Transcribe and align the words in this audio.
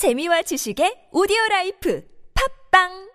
재미와 0.00 0.40
지식의 0.48 1.12
오디오 1.12 1.36
라이프. 1.50 2.00
팟빵 2.32 3.09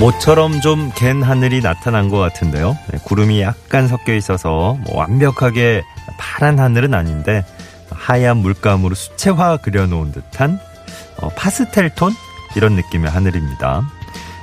모처럼 0.00 0.60
좀 0.60 0.92
갠 0.94 1.22
하늘이 1.22 1.60
나타난 1.60 2.08
것 2.08 2.18
같은데요. 2.18 2.78
네, 2.92 2.98
구름이 3.02 3.40
약간 3.40 3.88
섞여 3.88 4.14
있어서 4.14 4.76
뭐 4.84 4.96
완벽하게 4.96 5.82
파란 6.18 6.60
하늘은 6.60 6.94
아닌데 6.94 7.44
하얀 7.90 8.38
물감으로 8.38 8.94
수채화 8.94 9.56
그려놓은 9.58 10.12
듯한 10.12 10.60
어, 11.20 11.28
파스텔 11.30 11.90
톤 11.96 12.12
이런 12.54 12.74
느낌의 12.74 13.10
하늘입니다. 13.10 13.82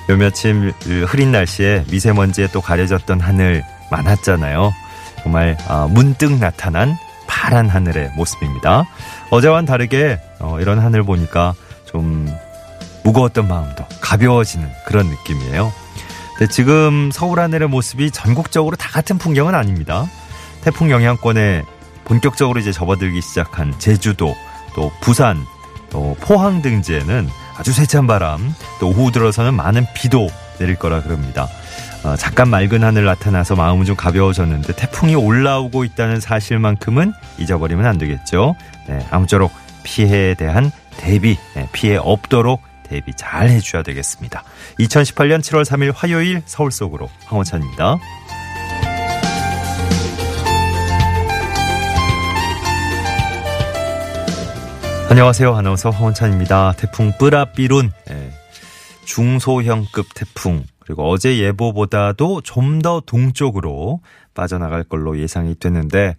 요 0.10 0.18
며칠 0.18 0.74
흐린 1.08 1.32
날씨에 1.32 1.86
미세먼지에 1.90 2.48
또 2.52 2.60
가려졌던 2.60 3.22
하늘 3.22 3.64
많았잖아요. 3.92 4.74
정말 5.24 5.58
어, 5.70 5.88
문득 5.90 6.38
나타난 6.38 6.98
파란 7.28 7.70
하늘의 7.70 8.12
모습입니다. 8.16 8.84
어제와는 9.30 9.66
다르게 9.66 10.20
어, 10.40 10.58
이런 10.60 10.80
하늘 10.80 11.04
보니까 11.04 11.54
좀 11.54 11.65
무거웠던 13.06 13.48
마음도 13.48 13.86
가벼워지는 14.02 14.70
그런 14.86 15.08
느낌이에요. 15.08 15.72
근데 16.38 16.52
지금 16.52 17.12
서울 17.14 17.40
하늘의 17.40 17.70
모습이 17.70 18.12
전국적으로 18.12 18.76
다 18.76 18.90
같은 18.90 19.18
풍경은 19.18 19.56
아닙니다. 19.56 20.06
태풍 20.62 20.92
영향권에 20.92 21.64
본격적으로 22.04 22.60
이제 22.60 22.72
접어들기 22.72 23.22
시작한 23.22 23.74
제주도, 23.80 24.36
또 24.76 24.92
부산, 25.02 25.46
또 25.90 26.18
포항 26.20 26.62
등지에는 26.62 27.30
아주 27.58 27.72
세찬 27.72 28.06
바람, 28.08 28.54
또 28.80 28.90
오후 28.90 29.12
들어서는 29.12 29.54
많은 29.54 29.86
비도 29.94 30.28
내릴 30.60 30.76
거라 30.76 31.02
그럽니다. 31.02 31.48
어, 32.04 32.16
잠깐 32.18 32.50
맑은 32.50 32.84
하늘 32.84 33.06
나타나서 33.06 33.56
마음은 33.56 33.86
좀 33.86 33.96
가벼워졌는데 33.96 34.76
태풍이 34.76 35.16
올라오고 35.16 35.86
있다는 35.86 36.20
사실만큼은 36.20 37.14
잊어버리면 37.38 37.86
안 37.86 37.98
되겠죠. 37.98 38.56
네, 38.88 39.06
아무쪼록 39.10 39.52
피해에 39.84 40.34
대한 40.34 40.72
대비, 40.98 41.38
네, 41.56 41.68
피해 41.72 41.98
없도록 41.98 42.62
대비 42.88 43.14
잘 43.16 43.50
해주셔야 43.50 43.84
되겠습니다. 43.84 44.44
2018년 44.80 45.40
7월 45.40 45.64
3일 45.66 45.92
화요일 45.96 46.42
서울 46.46 46.72
속으로 46.72 47.10
황원찬입니다. 47.26 47.98
안녕하세요. 55.10 55.56
아나운서 55.56 55.90
황원찬입니다. 55.92 56.74
태풍 56.78 57.12
뿌라삐룬 57.18 57.92
예, 58.10 58.32
중소형급 59.06 60.08
태풍 60.16 60.64
그리고 60.80 61.10
어제 61.10 61.38
예보보다도 61.40 62.42
좀 62.42 62.82
더 62.82 63.02
동쪽으로 63.06 64.02
빠져나갈 64.34 64.84
걸로 64.84 65.18
예상이 65.20 65.56
됐는데 65.58 66.18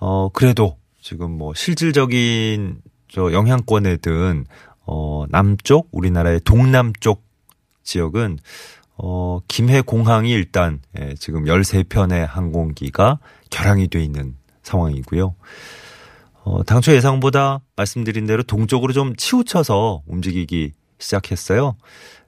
어 0.00 0.28
그래도 0.30 0.76
지금 1.00 1.30
뭐 1.30 1.54
실질적인 1.54 2.78
저 3.08 3.32
영향권에 3.32 3.98
든 3.98 4.44
어, 4.84 5.24
남쪽, 5.28 5.88
우리나라의 5.92 6.40
동남쪽 6.40 7.22
지역은, 7.82 8.38
어, 8.96 9.40
김해 9.48 9.80
공항이 9.80 10.30
일단, 10.30 10.80
예, 10.98 11.14
지금 11.14 11.44
13편의 11.44 12.26
항공기가 12.26 13.18
결항이 13.50 13.88
돼 13.88 14.02
있는 14.02 14.36
상황이고요. 14.62 15.34
어, 16.44 16.62
당초 16.64 16.92
예상보다 16.92 17.60
말씀드린 17.76 18.26
대로 18.26 18.42
동쪽으로 18.42 18.92
좀 18.92 19.14
치우쳐서 19.16 20.02
움직이기 20.06 20.72
시작했어요. 20.98 21.76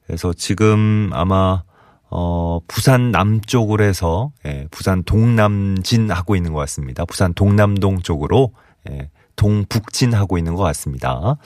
그래서 0.07 0.33
지금 0.33 1.11
아마, 1.13 1.63
어, 2.11 2.61
부산 2.69 3.11
남쪽으로 3.11 3.83
해서, 3.85 4.33
예, 4.47 4.67
부산 4.71 5.03
동남진 5.03 6.11
하고 6.11 6.37
있는 6.37 6.53
것 6.53 6.61
같습니다. 6.61 7.05
부산 7.05 7.35
동남동 7.35 8.03
쪽으로, 8.03 8.53
예, 8.91 9.11
동북진하고 9.37 10.39
있는 10.39 10.55
것 10.55 10.63
같습니다. 10.65 11.37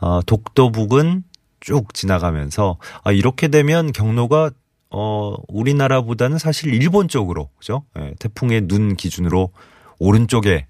어, 0.00 0.20
독도북은 0.26 1.24
쭉 1.60 1.94
지나가면서 1.94 2.78
아, 3.02 3.12
이렇게 3.12 3.48
되면 3.48 3.92
경로가 3.92 4.50
어, 4.90 5.34
우리나라보다는 5.48 6.38
사실 6.38 6.72
일본 6.74 7.08
쪽으로 7.08 7.48
그죠? 7.58 7.84
예, 7.98 8.14
태풍의 8.20 8.68
눈 8.68 8.94
기준으로 8.96 9.50
오른쪽에 9.98 10.66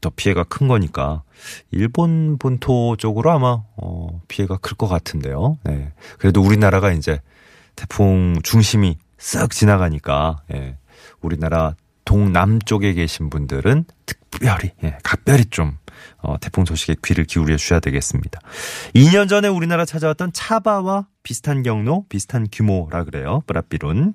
더 0.00 0.10
피해가 0.10 0.44
큰 0.44 0.66
거니까 0.66 1.22
일본 1.70 2.38
본토 2.38 2.96
쪽으로 2.96 3.30
아마 3.30 3.62
어, 3.76 4.20
피해가 4.28 4.56
클 4.58 4.76
것 4.76 4.88
같은데요. 4.88 5.58
네. 5.64 5.92
그래도 6.18 6.40
우리나라가 6.42 6.92
이제 6.92 7.20
태풍 7.76 8.36
중심이 8.42 8.96
쓱 9.18 9.50
지나가니까 9.50 10.42
예, 10.54 10.78
우리나라 11.20 11.74
동남쪽에 12.10 12.92
계신 12.94 13.30
분들은 13.30 13.84
특별히 14.04 14.72
예, 14.82 14.98
각별히 15.04 15.44
좀 15.44 15.78
어, 16.18 16.34
태풍 16.40 16.64
소식에 16.64 16.96
귀를 17.04 17.24
기울여 17.24 17.56
주셔야 17.56 17.78
되겠습니다. 17.78 18.40
2년 18.96 19.28
전에 19.28 19.46
우리나라 19.46 19.84
찾아왔던 19.84 20.32
차바와 20.32 21.06
비슷한 21.22 21.62
경로, 21.62 22.04
비슷한 22.08 22.48
규모라 22.50 23.04
그래요. 23.04 23.44
브라비룬. 23.46 24.14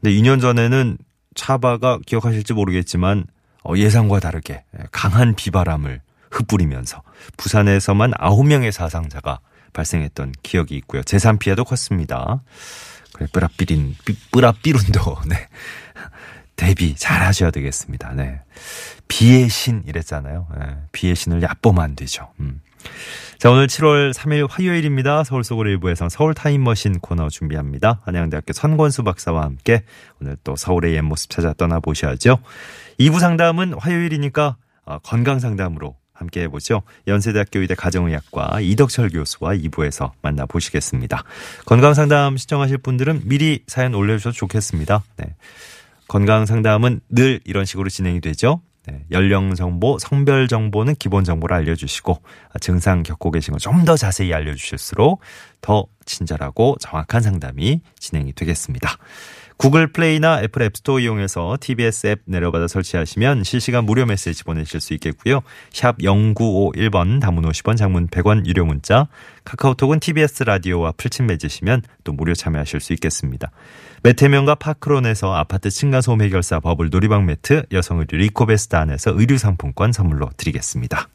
근데 0.00 0.16
2년 0.16 0.40
전에는 0.40 0.96
차바가 1.34 1.98
기억하실지 2.06 2.52
모르겠지만 2.52 3.24
어, 3.64 3.72
예상과 3.76 4.20
다르게 4.20 4.62
강한 4.92 5.34
비바람을 5.34 6.02
흩뿌리면서 6.30 7.02
부산에서만 7.36 8.12
9명의 8.12 8.70
사상자가 8.70 9.40
발생했던 9.72 10.34
기억이 10.44 10.76
있고요. 10.76 11.02
재산 11.02 11.38
피해도 11.38 11.64
컸습니다. 11.64 12.44
그래, 13.12 13.26
뿌라삐린, 13.32 13.96
뿌라삐룬도, 14.30 15.16
네. 15.26 15.48
대비 16.56 16.94
잘 16.94 17.22
하셔야 17.22 17.50
되겠습니다. 17.50 18.12
네. 18.14 18.40
비의 19.08 19.48
신 19.48 19.82
이랬잖아요. 19.86 20.48
네. 20.58 20.66
비의 20.92 21.14
신을 21.14 21.42
얕보면 21.42 21.82
안 21.82 21.94
되죠. 21.94 22.28
음. 22.40 22.60
자, 23.38 23.50
오늘 23.50 23.66
7월 23.66 24.14
3일 24.14 24.48
화요일입니다. 24.50 25.24
서울 25.24 25.44
속으로 25.44 25.68
일부에서 25.68 26.08
서울 26.08 26.32
타임머신 26.34 27.00
코너 27.00 27.28
준비합니다. 27.28 28.00
한양대학교 28.04 28.52
선권수 28.52 29.02
박사와 29.02 29.42
함께 29.42 29.84
오늘 30.20 30.36
또 30.42 30.56
서울의 30.56 30.94
옛 30.94 31.02
모습 31.02 31.30
찾아 31.30 31.52
떠나보셔야죠. 31.52 32.38
2부 32.98 33.20
상담은 33.20 33.74
화요일이니까 33.74 34.56
어, 34.86 34.98
건강 35.00 35.38
상담으로 35.38 35.96
함께 36.14 36.42
해보죠. 36.42 36.82
연세대학교 37.06 37.60
의대 37.60 37.74
가정의학과 37.74 38.60
이덕철 38.60 39.10
교수와 39.10 39.54
2부에서 39.54 40.12
만나보시겠습니다. 40.22 41.22
건강 41.66 41.92
상담 41.92 42.38
시청하실 42.38 42.78
분들은 42.78 43.22
미리 43.24 43.62
사연 43.66 43.94
올려주셔도 43.94 44.34
좋겠습니다. 44.34 45.02
네. 45.18 45.34
건강 46.08 46.46
상담은 46.46 47.00
늘 47.08 47.40
이런 47.44 47.64
식으로 47.64 47.88
진행이 47.88 48.20
되죠. 48.20 48.60
네, 48.86 49.04
연령 49.10 49.54
정보, 49.56 49.98
성별 49.98 50.46
정보는 50.46 50.94
기본 50.94 51.24
정보를 51.24 51.56
알려주시고 51.56 52.22
증상 52.60 53.02
겪고 53.02 53.32
계신 53.32 53.52
거 53.52 53.58
좀 53.58 53.84
더 53.84 53.96
자세히 53.96 54.32
알려주실수록 54.32 55.20
더 55.60 55.86
친절하고 56.04 56.76
정확한 56.80 57.20
상담이 57.20 57.80
진행이 57.98 58.32
되겠습니다. 58.34 58.96
구글 59.56 59.86
플레이나 59.86 60.42
애플 60.42 60.62
앱스토어 60.62 61.00
이용해서 61.00 61.56
TBS 61.60 62.06
앱 62.08 62.20
내려받아 62.26 62.68
설치하시면 62.68 63.42
실시간 63.42 63.84
무료 63.86 64.04
메시지 64.04 64.44
보내실 64.44 64.80
수 64.80 64.92
있겠고요. 64.94 65.40
샵 65.70 65.96
0951번 65.98 67.20
단문 67.20 67.42
50원 67.42 67.76
장문 67.76 68.08
100원 68.08 68.46
유료 68.46 68.66
문자 68.66 69.08
카카오톡은 69.44 70.00
TBS 70.00 70.42
라디오와 70.44 70.92
풀친 70.92 71.26
맺으시면 71.26 71.82
또 72.04 72.12
무료 72.12 72.34
참여하실 72.34 72.80
수 72.80 72.92
있겠습니다. 72.92 73.50
메테면과 74.02 74.56
파크론에서 74.56 75.34
아파트 75.34 75.70
층간소음 75.70 76.20
해결사 76.20 76.60
버블 76.60 76.90
놀이방 76.90 77.24
매트 77.24 77.64
여성 77.72 77.98
의류 77.98 78.18
리코베스트 78.18 78.76
안에서 78.76 79.12
의류 79.16 79.38
상품권 79.38 79.92
선물로 79.92 80.30
드리겠습니다. 80.36 81.08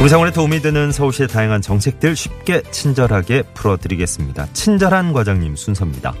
우리 0.00 0.08
생활에 0.08 0.32
도움이 0.32 0.62
되는 0.62 0.92
서울시의 0.92 1.28
다양한 1.28 1.60
정책들 1.60 2.16
쉽게 2.16 2.62
친절하게 2.70 3.42
풀어드리겠습니다. 3.52 4.50
친절한 4.54 5.12
과장님 5.12 5.56
순서입니다. 5.56 6.14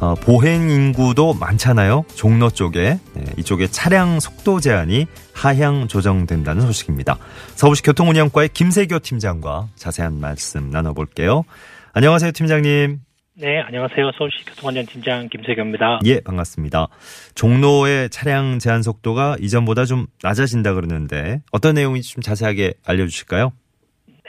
어, 0.00 0.16
보행 0.16 0.68
인구도 0.68 1.32
많잖아요. 1.34 2.04
종로 2.16 2.50
쪽에 2.50 2.98
네, 3.14 3.24
이쪽에 3.36 3.68
차량 3.68 4.18
속도 4.18 4.58
제한이 4.58 5.06
하향 5.32 5.86
조정된다는 5.86 6.66
소식입니다. 6.66 7.16
서울시 7.54 7.82
교통운영과의 7.84 8.48
김세교 8.48 8.98
팀장과 8.98 9.68
자세한 9.76 10.18
말씀 10.18 10.70
나눠볼게요. 10.70 11.44
안녕하세요, 11.92 12.32
팀장님. 12.32 13.05
네, 13.38 13.60
안녕하세요. 13.60 14.12
서울시 14.12 14.46
교통안전팀장 14.46 15.28
김세경입니다. 15.28 16.00
예, 16.06 16.20
반갑습니다. 16.24 16.86
종로의 17.34 18.08
차량 18.08 18.58
제한 18.58 18.80
속도가 18.80 19.36
이전보다 19.40 19.84
좀 19.84 20.06
낮아진다 20.22 20.72
그러는데 20.72 21.42
어떤 21.52 21.74
내용인지 21.74 22.14
좀 22.14 22.22
자세하게 22.22 22.72
알려주실까요? 22.86 23.52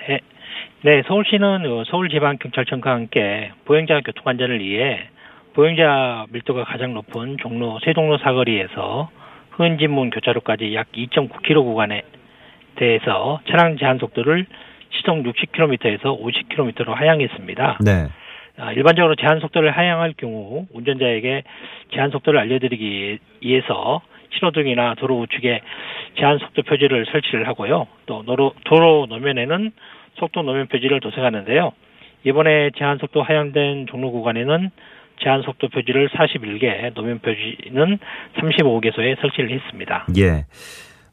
네, 0.09 0.19
네 0.83 1.03
서울시는 1.07 1.65
어, 1.71 1.85
서울지방경찰청과 1.85 2.91
함께 2.91 3.53
보행자 3.63 4.01
교통안전을 4.01 4.59
위해 4.59 4.99
보행자 5.53 6.25
밀도가 6.31 6.65
가장 6.65 6.93
높은 6.93 7.37
종로 7.41 7.79
세종로 7.85 8.17
사거리에서 8.17 9.09
흔진문 9.51 10.09
교차로까지 10.09 10.75
약 10.75 10.91
2.9km 10.91 11.63
구간에 11.63 12.01
대해서 12.75 13.39
차량 13.49 13.77
제한 13.77 13.99
속도를 13.99 14.47
시속 14.89 15.23
60km에서 15.23 16.03
50km로 16.03 16.93
하향했습니다. 16.93 17.77
네. 17.85 18.09
아, 18.59 18.71
일반적으로 18.71 19.15
제한 19.15 19.39
속도를 19.39 19.71
하향할 19.71 20.13
경우 20.17 20.65
운전자에게 20.73 21.43
제한 21.93 22.09
속도를 22.09 22.39
알려드리기 22.39 23.19
위해서 23.41 24.01
신호등이나 24.33 24.95
도로 24.95 25.19
우측에 25.19 25.61
제한 26.17 26.39
속도 26.39 26.63
표지를 26.63 27.05
설치를 27.11 27.47
하고요. 27.47 27.87
또 28.07 28.23
도로, 28.23 28.53
도로 28.65 29.05
노면에는 29.09 29.71
속도 30.15 30.41
노면 30.41 30.67
표지를 30.67 30.99
도색하는데요. 30.99 31.71
이번에 32.23 32.71
제한 32.77 32.97
속도 32.97 33.21
하향된 33.21 33.85
종로 33.87 34.11
구간에는 34.11 34.71
제한 35.21 35.41
속도 35.43 35.67
표지를 35.69 36.09
41개, 36.09 36.93
노면 36.93 37.19
표지는 37.19 37.99
35개소에 38.35 39.19
설치를 39.21 39.51
했습니다. 39.51 40.07
예. 40.17 40.45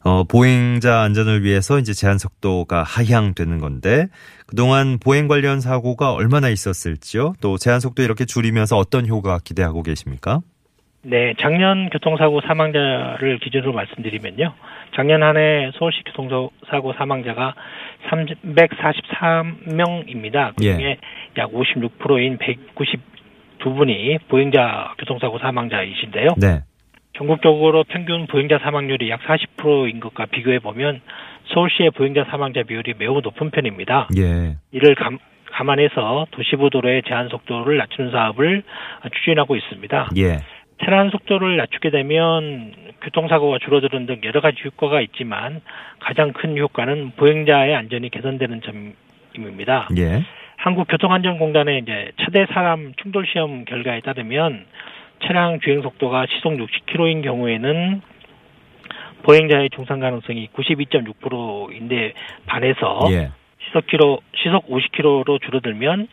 어, 0.05 0.23
보행자 0.23 1.01
안전을 1.01 1.43
위해서 1.43 1.79
이제 1.79 1.91
제한 1.91 2.17
속도가 2.19 2.83
하향되는 2.83 3.57
건데 3.57 4.05
그동안 4.45 4.99
보행 5.03 5.27
관련 5.27 5.59
사고가 5.59 6.13
얼마나 6.13 6.49
있었을지요? 6.49 7.33
또 7.41 7.57
제한 7.57 7.79
속도 7.79 8.03
이렇게 8.03 8.25
줄이면서 8.25 8.77
어떤 8.77 9.07
효과 9.07 9.39
기대하고 9.43 9.81
계십니까? 9.81 10.41
네, 11.01 11.33
작년 11.39 11.89
교통사고 11.89 12.41
사망자를 12.41 13.39
기준으로 13.39 13.73
말씀드리면요. 13.73 14.53
작년 14.95 15.23
한 15.23 15.37
해 15.37 15.71
서울시 15.77 16.01
교통사고 16.05 16.93
사망자가 16.97 17.55
343명입니다. 18.09 20.53
그 20.55 20.63
중에 20.63 20.83
예. 20.83 20.97
약 21.37 21.51
56%인 21.51 22.37
192분이 22.37 24.19
보행자 24.27 24.93
교통사고 24.99 25.39
사망자이신데요. 25.39 26.35
네. 26.37 26.61
전국적으로 27.15 27.83
평균 27.85 28.27
보행자 28.27 28.59
사망률이 28.59 29.09
약 29.09 29.21
40%인 29.21 29.99
것과 29.99 30.25
비교해 30.25 30.59
보면 30.59 31.01
서울시의 31.53 31.91
보행자 31.91 32.25
사망자 32.25 32.63
비율이 32.63 32.95
매우 32.97 33.21
높은 33.21 33.51
편입니다. 33.51 34.09
예. 34.17 34.57
이를 34.71 34.95
감, 34.95 35.17
감안해서 35.51 36.27
도시부도로의 36.31 37.03
제한 37.07 37.29
속도를 37.29 37.77
낮추는 37.77 38.11
사업을 38.11 38.63
추진하고 39.13 39.55
있습니다. 39.55 40.09
예. 40.17 40.39
차량 40.83 41.09
속도를 41.09 41.55
낮추게 41.55 41.89
되면 41.89 42.73
교통사고가 43.01 43.59
줄어드는 43.59 44.07
등 44.07 44.21
여러 44.25 44.41
가지 44.41 44.57
효과가 44.65 44.99
있지만 45.01 45.61
가장 45.99 46.33
큰 46.33 46.57
효과는 46.57 47.11
보행자의 47.15 47.73
안전이 47.73 48.09
개선되는 48.09 48.61
점입니다. 49.33 49.87
예. 49.97 50.21
한국교통안전공단의 50.57 51.79
이제 51.79 52.11
차대 52.21 52.45
사람 52.47 52.93
충돌 53.01 53.25
시험 53.27 53.63
결과에 53.65 54.01
따르면 54.01 54.65
차량 55.23 55.59
주행 55.59 55.81
속도가 55.81 56.25
시속 56.29 56.53
60km인 56.53 57.23
경우에는 57.23 58.01
보행자의 59.23 59.69
중상 59.71 59.99
가능성이 59.99 60.49
92.6%인데 60.53 62.13
반해서 62.45 63.07
예. 63.11 63.31
시속 63.65 63.87
키로 63.87 64.19
시속 64.35 64.67
50km로 64.69 65.41
줄어들면 65.41 66.07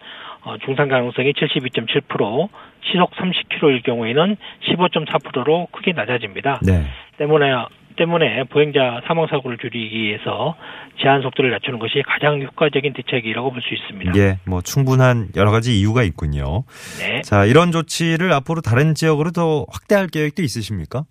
어, 0.45 0.57
중상 0.65 0.89
가능성이 0.89 1.33
72.7%, 1.35 2.49
시속 2.91 3.13
30km일 3.13 3.85
경우에는 3.85 4.37
15.4%로 4.65 5.69
크게 5.71 5.93
낮아집니다. 5.93 6.61
네. 6.67 6.85
때문에 7.19 7.53
때문에 7.97 8.45
보행자 8.45 9.03
사망 9.07 9.27
사고를 9.27 9.59
줄이기 9.59 10.03
위해서 10.03 10.57
제한 11.01 11.23
속도를 11.23 11.51
낮추는 11.51 11.79
것이 11.79 12.03
가장 12.07 12.43
효과적인 12.43 12.93
대책이라고 12.93 13.51
볼 13.53 13.63
수 13.63 13.75
있습니다. 13.75 14.13
예. 14.17 14.39
뭐 14.47 14.61
충분한 14.61 15.29
여러 15.37 15.51
가지 15.51 15.79
이유가 15.79 16.03
있군요. 16.03 16.65
네, 16.99 17.21
자, 17.23 17.45
이런 17.45 17.71
조치를 17.73 18.33
앞으로 18.33 18.61
다른 18.61 18.95
지역으로 18.95 19.31
더 19.31 19.65
확대할 19.73 20.09
계획도 20.09 20.43
있으십니까? 20.43 21.05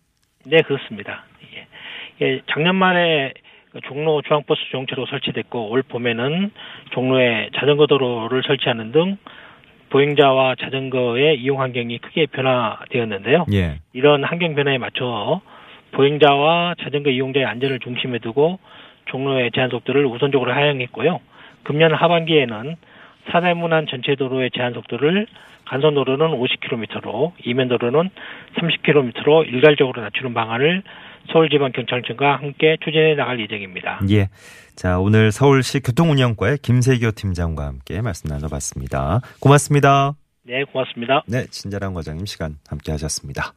네 0.46 0.58
그렇습니다. 0.64 1.24
예, 1.54 2.26
예, 2.26 2.42
작년 2.52 2.76
말에 2.76 3.34
그 3.72 3.80
종로 3.88 4.22
중앙버스 4.22 4.60
주용차로 4.72 5.06
설치됐고 5.06 5.70
올 5.70 5.82
봄에는 5.84 6.52
종로에 6.94 7.50
자전거 7.58 7.88
도로를 7.88 8.44
설치하는 8.46 8.92
등 8.92 9.18
보행자와 9.92 10.56
자전거의 10.56 11.38
이용 11.40 11.62
환경이 11.62 12.00
크게 12.00 12.26
변화되었는데요. 12.28 13.46
예. 13.54 13.80
이런 13.94 14.24
환경 14.24 14.56
변화에 14.56 14.78
맞춰 14.78 15.42
보행자와 15.94 16.76
자전거 16.82 17.10
이용자의 17.10 17.46
안전을 17.46 17.80
중심에 17.80 18.20
두고 18.20 18.60
종로의 19.06 19.52
제한 19.54 19.70
속도를 19.70 20.06
우선적으로 20.06 20.54
하향했고요. 20.54 21.20
금년 21.64 21.94
하반기에는 21.94 22.76
사대문안 23.32 23.88
전체 23.90 24.16
도로의 24.16 24.52
제한 24.56 24.74
속도를 24.74 25.28
간선 25.66 25.94
도로는 25.94 26.28
50km로, 26.28 27.32
이면 27.46 27.70
도로는 27.70 28.10
30km로 28.58 29.48
일괄적으로 29.48 30.02
낮추는 30.02 30.34
방안을 30.34 30.84
서울지방경찰청과 31.32 32.38
함께 32.38 32.78
추진해 32.84 33.16
나갈 33.16 33.40
예정입니다. 33.40 34.02
예. 34.10 34.30
자, 34.76 35.00
오늘 35.00 35.32
서울시 35.32 35.80
교통운영과의 35.80 36.58
김세교 36.62 37.12
팀장과 37.12 37.66
함께 37.66 38.02
말씀 38.02 38.30
나눠봤습니다. 38.30 39.22
고맙습니다. 39.40 40.14
네, 40.44 40.64
고맙습니다. 40.64 41.24
네, 41.28 41.46
친절한 41.46 41.94
과장님 41.94 42.26
시간 42.26 42.56
함께 42.68 42.92
하셨습니다. 42.92 43.54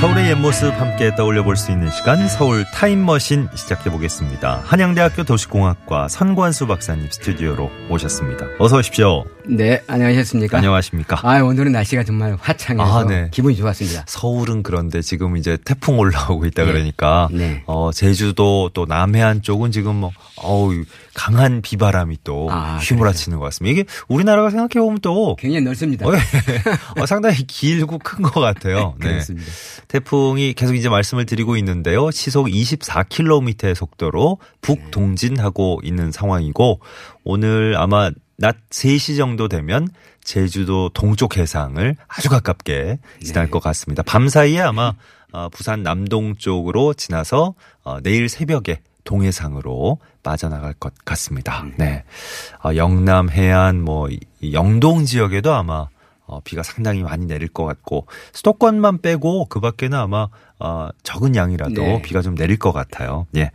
서울의 0.00 0.30
옛 0.30 0.34
모습 0.34 0.72
함께 0.80 1.14
떠올려 1.14 1.44
볼 1.44 1.56
수 1.56 1.70
있는 1.72 1.90
시간 1.90 2.26
서울 2.26 2.64
타임머신 2.72 3.48
시작해 3.54 3.90
보겠습니다. 3.90 4.62
한양대학교 4.64 5.24
도시공학과 5.24 6.08
선관수 6.08 6.66
박사님 6.66 7.08
스튜디오로 7.10 7.70
모셨습니다. 7.88 8.46
어서 8.58 8.78
오십시오. 8.78 9.24
네, 9.46 9.82
안녕하셨습니까? 9.88 10.58
안녕하십니까? 10.58 11.18
아, 11.22 11.42
오늘은 11.42 11.72
날씨가 11.72 12.04
정말 12.04 12.36
화창해서 12.40 13.00
아, 13.00 13.04
네. 13.04 13.28
기분이 13.32 13.56
좋았습니다. 13.56 14.04
서울은 14.06 14.62
그런데 14.62 15.02
지금 15.02 15.36
이제 15.36 15.58
태풍 15.64 15.98
올라오고 15.98 16.46
있다 16.46 16.64
네. 16.64 16.72
그러니까 16.72 17.28
네. 17.32 17.62
어 17.66 17.90
제주도 17.92 18.70
또 18.72 18.86
남해안 18.86 19.42
쪽은 19.42 19.72
지금 19.72 19.96
뭐 19.96 20.12
어우 20.36 20.84
강한 21.14 21.60
비바람이 21.62 22.18
또 22.24 22.48
아, 22.50 22.78
휘몰아치는 22.80 23.38
것 23.38 23.44
같습니다. 23.46 23.72
이게 23.80 23.84
우리나라가 24.08 24.48
생각해 24.50 24.82
보면 24.82 25.00
또 25.02 25.36
굉장히 25.36 25.64
넓습니다. 25.64 26.06
어, 26.06 26.12
어, 27.00 27.06
상당히 27.06 27.44
길고 27.46 27.98
큰 27.98 28.22
것 28.22 28.40
같아요. 28.40 28.94
네. 29.00 29.08
그렇습니다. 29.08 29.50
태풍이 29.90 30.52
계속 30.52 30.76
이제 30.76 30.88
말씀을 30.88 31.26
드리고 31.26 31.56
있는데요. 31.56 32.12
시속 32.12 32.46
24km의 32.46 33.74
속도로 33.74 34.38
북동진하고 34.60 35.80
있는 35.82 36.12
상황이고 36.12 36.78
오늘 37.24 37.74
아마 37.76 38.12
낮 38.38 38.56
3시 38.70 39.16
정도 39.16 39.48
되면 39.48 39.88
제주도 40.22 40.90
동쪽 40.90 41.36
해상을 41.36 41.96
아주 42.06 42.28
가깝게 42.28 43.00
지날 43.20 43.46
네. 43.46 43.50
것 43.50 43.60
같습니다. 43.64 44.04
밤 44.04 44.28
사이에 44.28 44.60
아마 44.60 44.92
어, 45.32 45.48
부산 45.48 45.82
남동 45.82 46.36
쪽으로 46.36 46.94
지나서 46.94 47.54
어, 47.82 48.00
내일 48.00 48.28
새벽에 48.28 48.82
동해상으로 49.02 49.98
빠져나갈 50.22 50.72
것 50.74 50.92
같습니다. 51.04 51.66
네. 51.78 52.04
어, 52.64 52.76
영남 52.76 53.28
해안 53.28 53.82
뭐 53.82 54.08
이- 54.08 54.20
영동 54.52 55.04
지역에도 55.04 55.52
아마 55.52 55.88
어, 56.30 56.40
비가 56.44 56.62
상당히 56.62 57.02
많이 57.02 57.26
내릴 57.26 57.48
것 57.48 57.64
같고 57.64 58.06
수도권만 58.32 59.02
빼고 59.02 59.46
그 59.46 59.58
밖에는 59.58 59.98
아마 59.98 60.28
어, 60.60 60.88
적은 61.02 61.34
양이라도 61.34 61.74
네. 61.74 62.02
비가 62.02 62.22
좀 62.22 62.36
내릴 62.36 62.56
것 62.56 62.72
같아요. 62.72 63.26
예. 63.34 63.50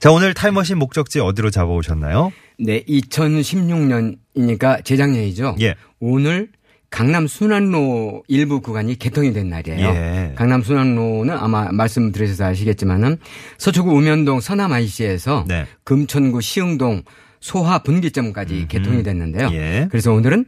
자 0.00 0.10
오늘 0.10 0.32
타임머신 0.32 0.78
목적지 0.78 1.20
어디로 1.20 1.50
잡아오셨나요? 1.50 2.32
네, 2.58 2.82
2016년이니까 2.84 4.84
재작년이죠. 4.84 5.56
예. 5.60 5.74
오늘 6.00 6.48
강남 6.88 7.26
순환로 7.26 8.22
일부 8.28 8.60
구간이 8.60 8.98
개통이 8.98 9.32
된 9.32 9.50
날이에요. 9.50 9.86
예. 9.86 10.32
강남 10.36 10.62
순환로는 10.62 11.36
아마 11.36 11.70
말씀드리셔서 11.72 12.46
아시겠지만은 12.46 13.18
서초구 13.58 13.90
우면동 13.90 14.40
서남 14.40 14.72
IC에서 14.72 15.44
네. 15.46 15.66
금천구 15.82 16.40
시흥동 16.40 17.02
소화 17.40 17.80
분기점까지 17.80 18.68
개통이 18.68 19.02
됐는데요. 19.02 19.50
예. 19.52 19.88
그래서 19.90 20.12
오늘은 20.12 20.46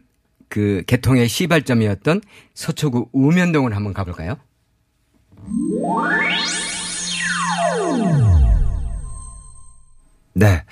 그 0.48 0.82
개통의 0.86 1.28
시발점이었던 1.28 2.20
서초구 2.54 3.08
우면동을 3.12 3.74
한번 3.74 3.92
가볼까요? 3.92 4.36
네. 10.36 10.62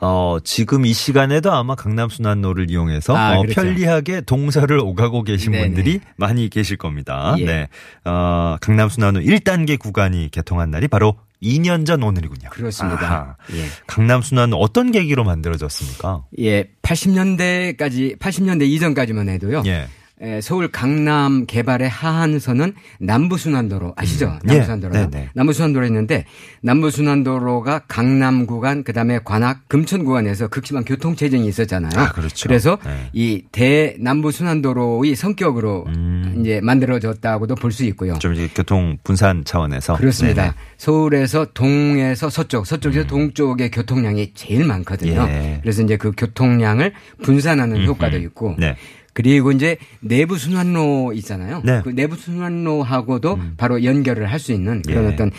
어, 0.00 0.38
지금 0.42 0.84
이 0.84 0.92
시간에도 0.92 1.52
아마 1.52 1.76
강남순환로를 1.76 2.70
이용해서 2.70 3.16
아, 3.16 3.36
어, 3.36 3.42
그렇죠. 3.42 3.60
편리하게 3.60 4.22
동서를 4.22 4.80
오가고 4.80 5.22
계신 5.22 5.52
네네. 5.52 5.66
분들이 5.66 6.00
많이 6.16 6.48
계실 6.48 6.76
겁니다. 6.76 7.36
예. 7.38 7.44
네. 7.44 7.68
어, 8.04 8.56
강남순환로 8.60 9.20
1단계 9.20 9.78
구간이 9.78 10.30
개통한 10.32 10.72
날이 10.72 10.88
바로 10.88 11.14
2년 11.40 11.86
전 11.86 12.02
오늘이군요. 12.02 12.50
그렇습니다. 12.50 13.36
예. 13.52 13.64
강남순환로 13.86 14.56
어떤 14.56 14.90
계기로 14.90 15.22
만들어졌습니까? 15.24 16.24
예, 16.40 16.64
80년대까지 16.82 18.18
80년대 18.18 18.62
이전까지만 18.62 19.28
해도요. 19.28 19.62
예. 19.66 19.86
에, 20.24 20.40
서울 20.40 20.68
강남 20.68 21.46
개발의 21.46 21.88
하한선은 21.88 22.74
남부순환도로 23.00 23.94
아시죠? 23.96 24.26
음. 24.26 24.38
남부순환도로. 24.44 24.94
예, 24.96 25.10
네네. 25.10 25.30
남부순환도로 25.34 25.84
있는데 25.86 26.24
남부순환도로가 26.62 27.80
강남 27.88 28.46
구간 28.46 28.84
그다음에 28.84 29.18
관악 29.24 29.68
금천 29.68 30.04
구간에서 30.04 30.46
극심한 30.46 30.84
교통 30.84 31.16
체증이 31.16 31.46
있었잖아요. 31.48 31.90
아, 31.96 32.12
그렇죠. 32.12 32.48
래서 32.48 32.78
네. 32.84 33.10
이 33.12 33.42
대남부순환도로의 33.50 35.16
성격으로 35.16 35.86
음. 35.88 36.36
이제 36.40 36.60
만들어졌다고도 36.62 37.56
볼 37.56 37.72
수 37.72 37.84
있고요. 37.86 38.18
좀 38.18 38.34
이제 38.34 38.50
교통 38.54 38.98
분산 39.02 39.44
차원에서 39.44 39.96
그렇습니다. 39.96 40.42
네네. 40.42 40.54
서울에서 40.76 41.46
동에서 41.54 42.28
서쪽, 42.28 42.66
서쪽에서 42.66 43.06
동쪽의 43.06 43.70
교통량이 43.70 44.32
제일 44.34 44.66
많거든요. 44.66 45.26
예. 45.26 45.58
그래서 45.62 45.82
이제 45.82 45.96
그 45.96 46.12
교통량을 46.14 46.92
분산하는 47.22 47.86
효과도 47.86 48.18
있고. 48.18 48.54
네. 48.58 48.76
그리고 49.14 49.52
이제 49.52 49.76
내부 50.00 50.38
순환로 50.38 51.12
있잖아요. 51.16 51.60
네. 51.64 51.72
음. 51.78 51.82
그 51.82 51.90
내부 51.90 52.16
순환로하고도 52.16 53.38
바로 53.56 53.84
연결을 53.84 54.30
할 54.30 54.38
수 54.42 54.52
있는 54.52 54.82
그런 54.82 55.04
예. 55.04 55.08
어떤 55.12 55.30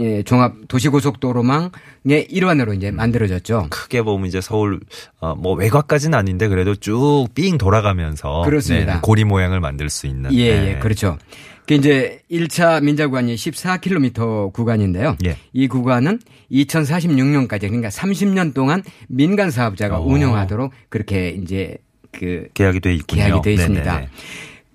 예, 0.00 0.22
종합 0.24 0.54
도시고속도로망의 0.68 2.26
일환으로 2.30 2.74
이제 2.74 2.90
만들어졌죠. 2.90 3.68
크게 3.70 4.02
보면 4.02 4.26
이제 4.26 4.40
서울 4.40 4.80
어, 5.20 5.34
뭐 5.34 5.54
외곽까지는 5.54 6.18
아닌데 6.18 6.48
그래도 6.48 6.74
쭉 6.74 7.28
삥 7.34 7.58
돌아가면서 7.58 8.42
그렇습니다. 8.42 8.94
네, 8.94 9.00
고리 9.02 9.24
모양을 9.24 9.60
만들 9.60 9.88
수 9.90 10.06
있는 10.06 10.32
예, 10.34 10.60
네. 10.60 10.68
예, 10.70 10.78
그렇죠. 10.78 11.18
그 11.66 11.74
이제 11.74 12.20
1차 12.30 12.82
민자구간이 12.82 13.36
14km 13.36 14.52
구간인데요. 14.52 15.16
예. 15.24 15.36
이 15.52 15.68
구간은 15.68 16.18
2046년까지 16.50 17.60
그러니까 17.62 17.88
30년 17.88 18.52
동안 18.54 18.82
민간 19.08 19.50
사업자가 19.50 20.00
오. 20.00 20.08
운영하도록 20.08 20.72
그렇게 20.88 21.30
이제 21.30 21.76
그 22.12 22.48
계약이 22.54 22.80
돼 22.80 22.94
있군요. 22.94 23.22
계약이 23.24 23.42
돼 23.42 23.52
있습니다. 23.54 23.92
네네네. 23.92 24.08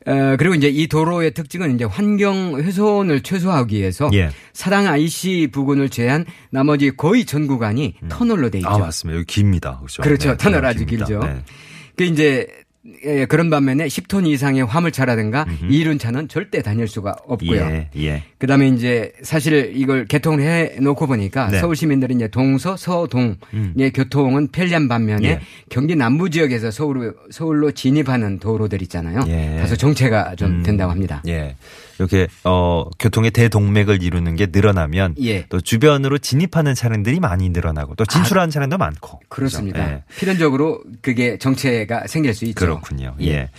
어, 0.08 0.38
그리고 0.38 0.56
이제 0.56 0.70
이 0.70 0.88
도로의 0.88 1.34
특징은 1.34 1.76
이제 1.76 1.84
환경 1.84 2.56
훼손을 2.56 3.22
최소화하기 3.22 3.76
위해서 3.78 4.10
예. 4.14 4.30
사당 4.54 4.88
IC 4.88 5.50
부근을 5.52 5.90
제한 5.90 6.26
나머지 6.50 6.92
거의 6.96 7.26
전 7.26 7.46
구간이 7.46 7.96
터널로 8.08 8.50
돼 8.50 8.60
있죠. 8.60 8.70
아 8.70 8.78
맞습니다. 8.78 9.18
여기 9.18 9.26
깁니다. 9.26 9.78
그렇죠. 9.80 10.02
그렇죠. 10.02 10.30
네, 10.32 10.38
터널 10.38 10.62
터널 10.62 10.66
아주 10.70 10.86
깁니다. 10.86 11.06
길죠. 11.08 11.20
네. 11.20 11.42
그 11.98 12.04
이제 12.06 12.48
예, 13.04 13.26
그런 13.26 13.50
반면에 13.50 13.88
10톤 13.88 14.28
이상의 14.28 14.66
화물차라든가 14.66 15.46
이륜차는 15.70 16.30
절대 16.30 16.62
다닐 16.62 16.88
수가 16.88 17.16
없고요. 17.26 17.60
예, 17.60 17.90
예. 17.98 18.24
그다음에 18.38 18.70
이제 18.70 19.12
사실 19.24 19.74
이걸 19.76 20.06
개통을 20.06 20.42
해 20.42 20.78
놓고 20.80 21.08
보니까 21.08 21.50
네. 21.50 21.60
서울 21.60 21.76
시민들이 21.76 22.16
이제 22.16 22.28
동서 22.28 22.78
서동의 22.78 23.92
교통은 23.94 24.50
편리한 24.50 24.88
반면에 24.88 25.28
예. 25.28 25.40
경기 25.70 25.96
남부 25.96 26.30
지역에서 26.30 26.72
서울 26.72 27.16
서울로 27.30 27.72
진입하는 27.72 28.40
도로들 28.40 28.82
있잖아요. 28.84 29.22
예. 29.28 29.58
다소 29.60 29.76
정체가 29.76 30.36
좀 30.36 30.60
음, 30.60 30.64
된다고 30.64 30.92
합니다. 30.92 31.22
예. 31.28 31.56
이렇게 32.00 32.28
어 32.44 32.86
교통의 33.00 33.32
대동맥을 33.32 34.04
이루는 34.04 34.36
게 34.36 34.48
늘어나면 34.52 35.16
예. 35.22 35.46
또 35.48 35.62
주변으로 35.62 36.18
진입하는 36.18 36.76
차량들이 36.76 37.20
많이 37.20 37.50
늘어나고 37.50 37.96
또 37.96 38.06
진출하는 38.06 38.50
차량도 38.50 38.78
많고 38.78 39.20
그렇습니다. 39.30 39.86
그렇죠? 39.86 39.94
예. 39.94 40.04
필연적으로 40.20 40.84
그게 41.02 41.38
정체가 41.38 42.08
생길 42.08 42.34
수 42.34 42.46
있죠. 42.46 42.60
그렇군요. 42.60 43.16
예. 43.22 43.50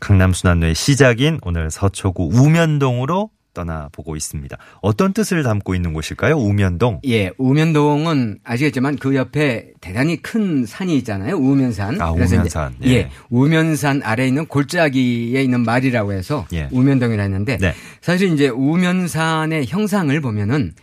강남 0.00 0.32
순환로의 0.32 0.74
시작인 0.74 1.38
오늘 1.42 1.70
서초구 1.70 2.30
우면동으로 2.32 3.30
떠나보고 3.54 4.16
있습니다. 4.16 4.56
어떤 4.82 5.12
뜻을 5.12 5.42
담고 5.42 5.74
있는 5.74 5.92
곳일까요? 5.92 6.36
우면동. 6.36 7.00
예, 7.06 7.30
우면동은 7.38 8.38
아시겠지만 8.44 8.96
그 8.96 9.14
옆에 9.14 9.70
대단히 9.80 10.20
큰 10.20 10.66
산이 10.66 10.96
있잖아요. 10.98 11.36
우면산. 11.36 12.00
아, 12.00 12.10
우면산. 12.10 12.74
예. 12.84 12.90
예, 12.90 13.10
우면산 13.30 14.02
아래에 14.04 14.28
있는 14.28 14.46
골짜기에 14.46 15.42
있는 15.42 15.62
말이라고 15.62 16.12
해서 16.12 16.46
예. 16.52 16.68
우면동이라 16.72 17.22
했는데 17.22 17.56
네. 17.58 17.72
사실 18.00 18.32
이제 18.32 18.48
우면산의 18.48 19.66
형상을 19.66 20.20
보면은 20.20 20.74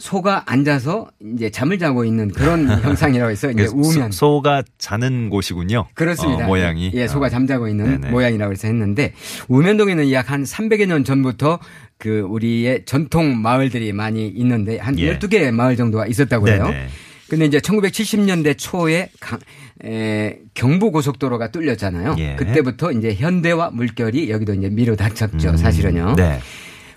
소가 0.00 0.42
앉아서 0.46 1.08
이제 1.34 1.50
잠을 1.50 1.78
자고 1.78 2.04
있는 2.04 2.28
그런 2.30 2.66
형상이라고 2.82 3.30
해서 3.30 3.50
이제 3.50 3.66
우면. 3.66 4.10
소, 4.10 4.32
소가 4.40 4.62
자는 4.78 5.28
곳이군요. 5.30 5.86
그렇습니다. 5.94 6.44
어, 6.44 6.46
모양이. 6.48 6.90
예, 6.94 7.06
소가 7.06 7.26
어. 7.26 7.28
잠자고 7.28 7.68
있는 7.68 8.00
네네. 8.00 8.10
모양이라고 8.10 8.52
해서 8.52 8.66
했는데 8.66 9.12
우면동에는 9.48 10.10
약 10.12 10.30
한 10.30 10.44
300여 10.44 10.86
년 10.86 11.02
전부터 11.04 11.58
그 11.98 12.20
우리의 12.20 12.84
전통 12.84 13.36
마을들이 13.42 13.92
많이 13.92 14.28
있는데 14.28 14.78
한 14.78 14.96
예. 14.98 15.18
12개의 15.18 15.50
마을 15.50 15.76
정도가 15.76 16.06
있었다고 16.06 16.48
해요. 16.48 16.64
네네. 16.68 16.86
근데 17.28 17.44
이제 17.46 17.58
1970년대 17.58 18.56
초에 18.58 19.10
강, 19.20 19.38
에, 19.84 20.38
경부 20.54 20.90
고속도로가 20.92 21.50
뚫렸잖아요. 21.52 22.16
예. 22.18 22.36
그때부터 22.36 22.92
이제 22.92 23.14
현대와 23.14 23.70
물결이 23.70 24.30
여기도 24.30 24.54
이제 24.54 24.68
미로 24.68 24.94
닥쳤죠. 24.96 25.50
음, 25.50 25.56
사실은요. 25.56 26.14
네. 26.16 26.40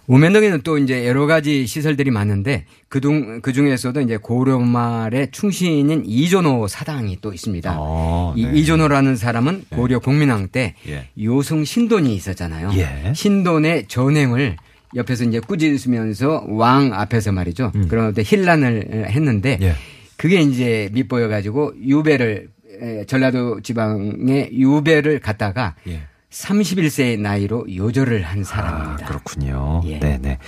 우면동에는 0.08 0.62
또 0.62 0.78
이제 0.78 1.08
여러 1.08 1.26
가지 1.26 1.66
시설들이 1.66 2.12
많은데 2.12 2.66
그중 2.90 3.42
그 3.42 3.54
중에서도 3.54 4.02
이제 4.02 4.18
고려말의 4.18 5.30
충신인 5.32 6.04
이존호 6.06 6.68
사당이 6.68 7.20
또 7.22 7.34
있습니다. 7.34 7.76
어, 7.78 8.34
이 8.36 8.46
네. 8.46 8.60
이존호라는 8.60 9.16
사람은 9.16 9.66
고려 9.70 10.00
공민왕 10.00 10.50
때 10.50 10.76
예. 10.88 11.08
요승 11.24 11.64
신돈이 11.64 12.14
있었잖아요. 12.16 12.72
예. 12.76 13.14
신돈의 13.16 13.88
전행을 13.88 14.58
옆에서 14.96 15.24
이제 15.24 15.40
꾸짖으면서 15.40 16.46
왕 16.50 16.94
앞에서 16.94 17.32
말이죠. 17.32 17.72
그런 17.88 18.14
때 18.14 18.24
힐난을 18.26 19.08
했는데 19.10 19.58
음. 19.62 19.68
예. 19.68 19.74
그게 20.18 20.42
이제 20.42 20.90
밑보여 20.94 21.30
가지고 21.30 21.74
유배를 21.82 22.50
에, 22.82 23.06
전라도 23.06 23.62
지방에 23.62 24.50
유배를 24.52 25.20
갔다가 25.20 25.76
예. 25.88 26.02
31세의 26.34 27.20
나이로 27.20 27.68
요절을 27.74 28.24
한 28.24 28.42
아, 28.42 28.44
사람입니다. 28.44 29.06
그렇군요. 29.06 29.82
예. 29.86 30.00
네네. 30.00 30.40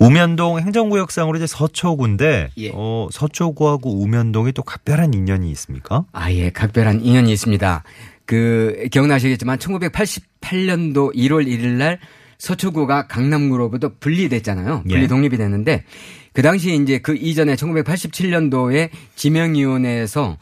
우면동 0.00 0.58
행정구역상으로 0.58 1.36
이제 1.38 1.46
서초구인데, 1.46 2.50
예. 2.58 2.70
어, 2.74 3.08
서초구하고 3.12 4.02
우면동이 4.02 4.52
또 4.52 4.62
각별한 4.62 5.14
인연이 5.14 5.50
있습니까? 5.52 6.04
아, 6.12 6.32
예, 6.32 6.50
각별한 6.50 7.02
인연이 7.02 7.32
있습니다. 7.32 7.84
그, 8.26 8.88
기억나시겠지만 8.90 9.58
1988년도 9.58 11.14
1월 11.14 11.46
1일 11.46 11.66
날 11.78 11.98
서초구가 12.38 13.06
강남구로부터 13.06 13.92
분리됐잖아요. 14.00 14.84
예. 14.88 14.92
분리 14.92 15.08
독립이 15.08 15.36
됐는데 15.36 15.84
그 16.32 16.42
당시 16.42 16.74
이제 16.74 16.98
그 16.98 17.14
이전에 17.14 17.54
1987년도에 17.54 18.88
지명위원회에서 19.14 20.38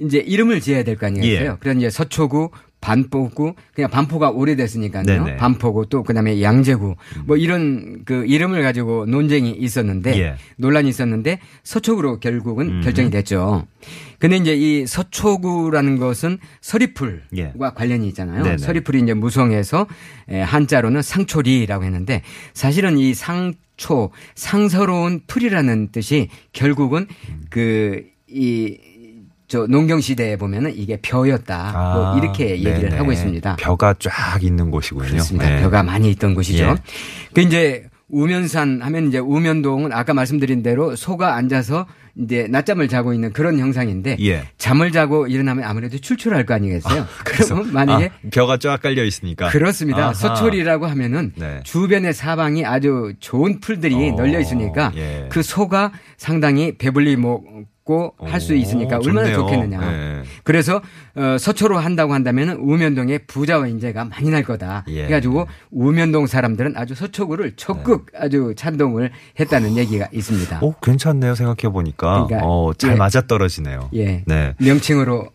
이제 0.00 0.18
이름을 0.18 0.60
지어야 0.60 0.82
될 0.82 0.96
거 0.96 1.06
아니겠어요? 1.06 1.50
예. 1.52 1.56
그래서 1.60 1.78
이제 1.78 1.90
서초구, 1.90 2.50
반포구, 2.82 3.54
그냥 3.74 3.90
반포가 3.90 4.30
오래됐으니까요. 4.30 5.04
네네. 5.04 5.36
반포구 5.36 5.88
또 5.88 6.02
그다음에 6.02 6.42
양재구 6.42 6.96
뭐 7.24 7.36
이런 7.36 8.02
그 8.04 8.26
이름을 8.26 8.62
가지고 8.62 9.06
논쟁이 9.06 9.52
있었는데 9.52 10.18
예. 10.20 10.34
논란이 10.56 10.88
있었는데 10.88 11.38
서초구로 11.62 12.18
결국은 12.18 12.68
음. 12.68 12.80
결정이 12.82 13.10
됐죠. 13.10 13.66
근데 14.18 14.36
이제 14.36 14.54
이 14.54 14.86
서초구라는 14.86 15.98
것은 15.98 16.38
서리풀과 16.60 17.20
예. 17.36 17.52
관련이 17.74 18.08
있잖아요. 18.08 18.42
네네. 18.42 18.58
서리풀이 18.58 19.00
이제 19.00 19.14
무성해서 19.14 19.86
에, 20.28 20.40
한자로는 20.40 21.02
상초리라고 21.02 21.84
했는데 21.84 22.22
사실은 22.52 22.98
이 22.98 23.14
상초 23.14 24.10
상서로운 24.34 25.20
풀이라는 25.28 25.92
뜻이 25.92 26.28
결국은 26.52 27.06
음. 27.28 27.44
그이 27.48 28.91
저 29.52 29.66
농경 29.66 30.00
시대에 30.00 30.36
보면은 30.36 30.72
이게 30.74 30.96
벼였다. 31.02 31.72
뭐 31.94 32.16
이렇게 32.18 32.52
얘기를 32.52 32.74
아, 32.74 32.80
네네. 32.80 32.96
하고 32.96 33.12
있습니다. 33.12 33.56
벼가 33.56 33.94
쫙 33.98 34.42
있는 34.42 34.70
곳이군요. 34.70 35.06
그렇습니다. 35.06 35.46
네. 35.46 35.60
벼가 35.60 35.82
많이 35.82 36.10
있던 36.12 36.32
곳이죠. 36.34 36.64
예. 36.64 36.74
그 37.34 37.42
이제 37.42 37.84
우면산 38.08 38.80
하면 38.80 39.08
이제 39.08 39.18
우면동은 39.18 39.92
아까 39.92 40.14
말씀드린 40.14 40.62
대로 40.62 40.96
소가 40.96 41.34
앉아서 41.34 41.84
이제 42.16 42.46
낮잠을 42.48 42.88
자고 42.88 43.12
있는 43.12 43.30
그런 43.34 43.58
형상인데 43.58 44.16
예. 44.20 44.44
잠을 44.56 44.90
자고 44.90 45.26
일어나면 45.26 45.64
아무래도 45.64 45.98
출출할 45.98 46.46
거 46.46 46.54
아니겠어요? 46.54 47.06
그래서 47.22 47.54
그러면 47.54 47.74
만약에 47.74 48.06
아, 48.06 48.28
벼가 48.30 48.56
쫙 48.56 48.80
깔려 48.80 49.04
있으니까. 49.04 49.50
그렇습니다. 49.50 50.04
아하. 50.04 50.14
서초리라고 50.14 50.86
하면은 50.86 51.32
네. 51.36 51.60
주변의 51.64 52.14
사방이 52.14 52.64
아주 52.64 53.12
좋은 53.20 53.60
풀들이 53.60 54.12
어, 54.12 54.14
널려 54.14 54.40
있으니까 54.40 54.92
예. 54.96 55.26
그 55.30 55.42
소가 55.42 55.92
상당히 56.16 56.78
배불리 56.78 57.16
먹 57.16 57.44
고 57.84 57.92
받고 57.92 58.14
할수 58.20 58.52
오, 58.52 58.56
있으니까 58.56 58.98
얼마나. 59.04 59.32
좋겠느냐. 59.32 59.80
네. 59.80 60.22
그래서 60.44 60.80
어, 61.14 61.36
서초로 61.38 61.78
한다고 61.78 62.14
한다면 62.14 62.50
우면동에 62.50 63.18
부자와 63.18 63.66
인재가 63.68 64.04
많이 64.04 64.30
날 64.30 64.42
거다. 64.42 64.84
예. 64.88 65.04
해가지고 65.06 65.46
우면동 65.70 66.26
사람들은 66.26 66.76
아주 66.76 66.94
서초구를 66.94 67.54
적극 67.56 68.06
아주 68.16 68.54
찬동을 68.56 69.10
했다는 69.38 69.76
얘기가 69.76 70.08
있습니다. 70.12 70.60
오, 70.62 70.74
괜찮네요. 70.80 71.34
생각해 71.34 71.72
보니까. 71.72 72.26
그러니까, 72.26 72.46
어, 72.46 72.72
잘 72.74 72.92
예. 72.92 72.94
맞아 72.96 73.22
떨어지네요. 73.22 73.90
예. 73.94 74.22
네. 74.26 74.54
명칭으로 74.58 75.30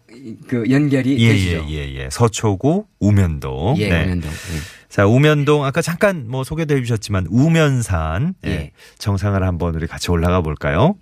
그 0.47 0.69
연결이 0.69 1.17
예, 1.19 1.29
되시죠. 1.29 1.65
예, 1.69 1.73
예, 1.73 1.95
예. 1.95 2.09
서초구 2.09 2.85
우면동. 2.99 3.75
예, 3.77 3.89
네. 3.89 4.03
우면동. 4.05 4.29
예. 4.29 4.77
자, 4.89 5.05
우면동 5.05 5.65
아까 5.65 5.81
잠깐 5.81 6.25
뭐 6.27 6.43
소개도 6.43 6.75
해 6.75 6.81
주셨지만 6.81 7.27
우면산 7.29 8.35
예. 8.45 8.49
예. 8.49 8.71
정상을 8.97 9.41
한번 9.43 9.75
우리 9.75 9.85
같이 9.85 10.11
올라가 10.11 10.41
볼까요? 10.41 10.95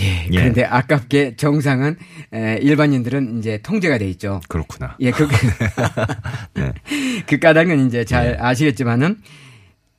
예. 0.00 0.26
예. 0.30 0.36
그런데 0.36 0.64
아깝게 0.64 1.36
정상은 1.36 1.96
에, 2.32 2.58
일반인들은 2.62 3.38
이제 3.38 3.58
통제가 3.62 3.98
돼 3.98 4.08
있죠. 4.10 4.40
그렇구나. 4.48 4.96
예, 5.00 5.10
그, 5.10 5.28
네. 6.54 6.72
그 7.26 7.38
까닭은 7.38 7.86
이제 7.86 8.04
잘 8.04 8.28
예. 8.28 8.36
아시겠지만은 8.42 9.18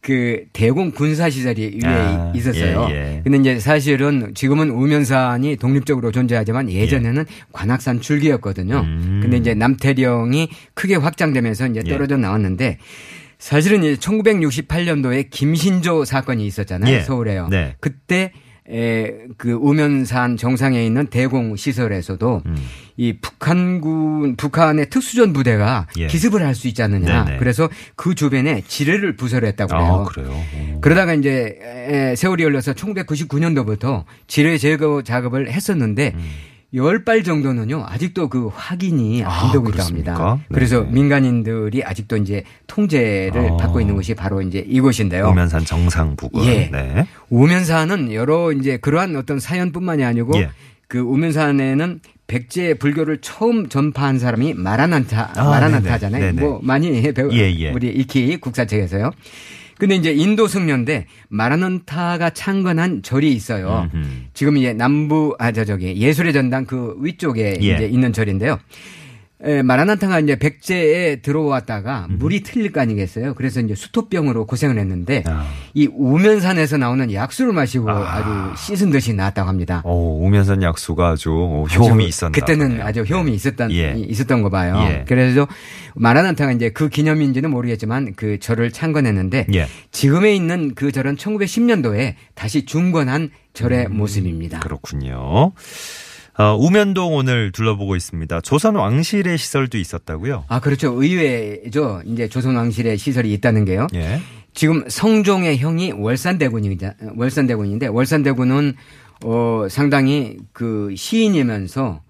그 0.01 0.43
대공 0.51 0.91
군사 0.91 1.29
시설이 1.29 1.79
위에 1.81 1.89
아, 1.89 2.33
있었어요. 2.35 2.88
예, 2.89 2.95
예. 2.95 3.21
근데 3.23 3.38
이제 3.38 3.59
사실은 3.59 4.33
지금은 4.35 4.69
우면산이 4.69 5.55
독립적으로 5.55 6.12
존재하지만 6.12 6.69
예전에는 6.69 7.25
관악산 7.53 8.01
줄기였거든요. 8.01 8.81
음. 8.81 9.19
근데 9.21 9.38
이제 9.38 9.53
남태령이 9.53 10.50
크게 10.73 10.95
확장되면서 10.95 11.67
이제 11.67 11.81
예. 11.85 11.89
떨어져 11.89 12.17
나왔는데 12.17 12.79
사실은 13.39 13.83
이제 13.83 13.95
1968년도에 13.95 15.29
김신조 15.29 16.03
사건이 16.03 16.45
있었잖아요. 16.47 16.93
예. 16.93 17.00
서울에요. 17.01 17.47
네. 17.50 17.75
그때 17.79 18.33
에, 18.72 19.13
그 19.38 19.51
우면산 19.51 20.38
정상에 20.38 20.86
있는 20.86 21.08
대공 21.08 21.55
시설에서도 21.58 22.43
음. 22.46 22.55
이 22.96 23.13
북한군 23.20 24.36
북한의 24.38 24.89
특수전 24.89 25.34
부대가 25.34 25.88
예. 25.98 26.08
기습을 26.08 26.46
할 26.46 26.55
수 26.55 26.67
있지 26.67 26.82
않느냐. 26.84 27.25
네네. 27.25 27.38
그래서 27.39 27.67
그 27.96 28.15
주변에 28.15 28.62
지뢰를 28.67 29.15
부설했다고 29.17 29.75
해요. 29.75 30.05
아. 30.08 30.79
그러다가 30.79 31.13
이제 31.13 31.58
에, 31.62 32.15
세월이 32.15 32.43
흘러서 32.43 32.74
1999년도부터 32.74 34.05
지뢰 34.27 34.58
제거 34.58 35.01
작업을 35.01 35.51
했었는데 35.51 36.13
음. 36.15 36.29
열발 36.74 37.24
정도는요 37.24 37.86
아직도 37.88 38.30
그 38.30 38.50
확인이 38.53 39.24
안 39.24 39.30
아, 39.32 39.51
되고 39.51 39.65
있다고 39.65 39.72
그렇습니까? 39.72 40.12
합니다. 40.12 40.46
네. 40.50 40.53
그래서 40.53 40.82
민간인들이 40.82 41.84
아직도 41.84 42.18
이제 42.18 42.44
통제를 42.68 43.51
아. 43.51 43.58
받고 43.58 43.80
있는 43.80 43.96
곳이 43.96 44.15
바로 44.15 44.42
이제 44.42 44.63
이곳인데요. 44.68 45.27
우면산 45.27 45.65
정상 45.65 46.15
부근. 46.15 46.46
예. 46.46 46.70
네. 46.72 47.08
우면산은 47.30 48.13
여러 48.13 48.51
이제 48.51 48.77
그러한 48.77 49.15
어떤 49.15 49.39
사연뿐만이 49.39 50.03
아니고 50.03 50.38
예. 50.39 50.50
그 50.88 51.00
우면산에는 51.00 52.00
백제 52.27 52.75
불교를 52.75 53.20
처음 53.22 53.70
전파한 53.70 54.18
사람이 54.18 54.56
마라난타 54.56 55.34
아, 55.36 55.44
마라난타잖아요. 55.44 56.24
네네. 56.24 56.42
뭐 56.42 56.60
많이 56.63 57.01
배우 57.13 57.32
예, 57.34 57.51
예. 57.60 57.72
우리 57.72 57.89
익히 57.89 58.38
국사책에서요. 58.38 59.12
근데 59.84 59.96
이제 59.96 60.13
인도 60.13 60.48
승려인데 60.48 61.08
마라난타가 61.28 62.30
창건한 62.30 63.02
절이 63.02 63.34
있어요. 63.34 63.90
음흠. 63.94 64.08
지금 64.34 64.56
이제 64.56 64.72
남부 64.72 65.36
아저 65.40 65.66
저기 65.66 65.98
예술의 65.98 66.32
전당 66.32 66.63
그 66.63 66.96
위쪽에 67.02 67.58
예. 67.62 67.75
이제 67.75 67.86
있는 67.88 68.13
절인데요. 68.13 68.60
에, 69.45 69.62
마라난타가 69.62 70.21
이제 70.21 70.38
백제에 70.38 71.17
들어왔다가 71.17 72.07
물이 72.09 72.43
틀릴 72.43 72.71
거 72.71 72.79
아니겠어요. 72.79 73.33
그래서 73.33 73.59
이제 73.59 73.75
수토병으로 73.75 74.45
고생을 74.45 74.77
했는데 74.77 75.23
아. 75.27 75.45
이 75.73 75.88
우면산에서 75.93 76.77
나오는 76.77 77.12
약수를 77.12 77.51
마시고 77.51 77.89
아. 77.89 78.53
주 78.55 78.75
씻은 78.75 78.89
듯이 78.91 79.13
나았다고 79.13 79.50
합니다. 79.50 79.81
오, 79.85 80.25
우면산 80.25 80.63
약수가 80.63 81.09
아주 81.09 81.31
어, 81.31 81.63
효험이 81.65 82.07
있었나 82.07 82.31
그때는. 82.31 82.81
아주 82.81 83.01
효험이 83.01 83.33
있었던 83.33 83.71
예. 83.71 83.95
있었던 83.97 84.41
거 84.43 84.50
봐요. 84.50 84.77
예. 84.88 85.05
그래서 85.07 85.45
마라난타가 85.95 86.53
이제 86.53 86.69
그 86.69 86.88
기념인지는 86.88 87.50
모르겠지만 87.50 88.13
그 88.15 88.39
절을 88.39 88.71
창건했는데 88.71 89.47
예. 89.55 89.67
지금에 89.91 90.33
있는 90.33 90.73
그 90.73 90.91
절은 90.91 91.17
1910년도에 91.17 92.15
다시 92.33 92.65
중건한 92.65 93.29
절의 93.53 93.88
음. 93.88 93.97
모습입니다. 93.97 94.59
그렇군요. 94.59 95.51
어, 96.38 96.56
우면동 96.60 97.13
오늘 97.13 97.52
둘러보고 97.52 97.96
있습니다. 97.96 98.42
조선 98.42 98.75
왕실의 98.75 99.38
시설도 99.38 99.78
있었다고요? 99.78 100.46
아 100.48 100.60
그렇죠. 100.60 100.92
의외죠. 101.02 102.02
이제 102.06 102.28
조선 102.28 102.56
왕실의 102.56 102.98
시설이 102.98 103.32
있다는 103.34 103.66
게요. 103.66 103.88
예. 103.94 104.20
지금 104.54 104.84
성종의 104.88 105.58
형이 105.60 105.94
월산대군이자 105.94 106.96
월산대군인데 107.16 107.88
월산대군은 107.88 108.75
어 109.25 109.68
상당히 109.70 110.38
그 110.54 110.94
시인이면서 110.96 112.02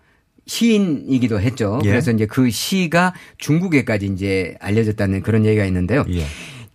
시인이기도 0.45 1.39
했죠. 1.39 1.79
예. 1.83 1.89
그래서 1.89 2.11
이제 2.11 2.25
그 2.25 2.49
시가 2.49 3.13
중국에까지 3.37 4.07
이제 4.07 4.55
알려졌다는 4.59 5.21
그런 5.21 5.45
얘기가 5.45 5.65
있는데요. 5.65 6.05
예. 6.09 6.25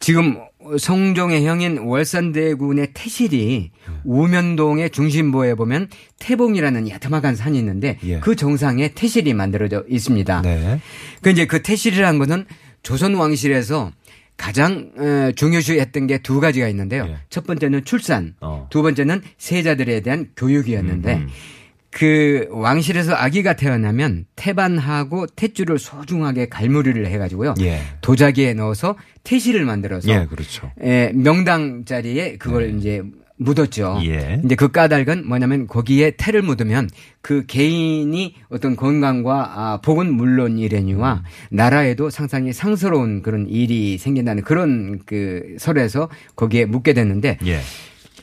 지금 0.01 0.39
성종의 0.77 1.47
형인 1.47 1.79
월산대군의 1.79 2.89
태실이 2.95 3.71
우면동의 4.05 4.91
중심부에 4.91 5.55
보면 5.55 5.89
태봉이라는 6.19 6.89
야트막한 6.91 7.37
산이 7.37 7.59
있는데 7.59 7.99
예. 8.05 8.21
그 8.21 8.37
정상에 8.37 8.89
태실이 8.89 9.33
만들어져 9.35 9.85
있습니다. 9.89 10.43
네. 10.43 10.81
그 11.23 11.31
이제 11.31 11.47
그 11.47 11.63
태실이라는 11.63 12.19
것은 12.19 12.45
조선 12.83 13.15
왕실에서 13.15 13.93
가장 14.37 14.91
어, 14.97 15.33
중요시했던 15.35 16.07
게 16.07 16.19
두 16.19 16.41
가지가 16.41 16.69
있는데요. 16.69 17.07
예. 17.09 17.17
첫 17.29 17.45
번째는 17.47 17.85
출산, 17.85 18.35
어. 18.41 18.67
두 18.71 18.83
번째는 18.83 19.23
세자들에 19.37 20.01
대한 20.01 20.29
교육이었는데 20.37 21.15
음, 21.15 21.21
음. 21.23 21.29
그 21.99 22.47
왕실에서 22.53 23.13
아기가 23.13 23.55
태어나면 23.55 24.27
태반하고 24.37 25.27
탯줄을 25.35 25.79
소중하게 25.79 26.49
갈무리를 26.49 27.05
해가지고요. 27.05 27.55
예. 27.63 27.81
도자기에 28.03 28.55
넣어서 28.55 28.95
태실을 29.25 29.65
만들어서 29.65 30.09
예, 30.09 30.27
그렇죠. 30.27 30.71
에, 30.81 31.11
명당 31.13 31.85
자리에 31.87 32.37
그걸 32.37 32.79
이제 32.79 33.03
묻었죠. 33.37 33.99
예. 34.05 34.39
근데 34.41 34.55
그 34.55 34.71
까닭은 34.71 35.27
뭐냐면 35.27 35.67
거기에 35.67 36.13
태를 36.13 36.43
묻으면 36.43 36.89
그 37.21 37.47
개인이 37.47 38.35
어떤 38.49 38.77
건강과 38.77 39.53
아, 39.57 39.81
복은 39.81 40.13
물론이래니와 40.13 41.25
나라에도 41.51 42.11
상당히 42.11 42.53
상스러운 42.53 43.23
그런 43.23 43.49
일이 43.49 43.99
생긴다는 43.99 44.45
그런 44.45 45.01
그 45.05 45.57
설에서 45.59 46.09
거기에 46.37 46.65
묻게 46.65 46.93
됐는데 46.93 47.39
예. 47.45 47.59